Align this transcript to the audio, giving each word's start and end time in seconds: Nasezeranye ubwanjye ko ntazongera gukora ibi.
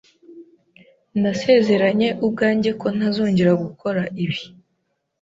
Nasezeranye 1.21 2.09
ubwanjye 2.25 2.69
ko 2.79 2.87
ntazongera 2.95 3.51
gukora 3.63 4.01
ibi. 4.23 4.39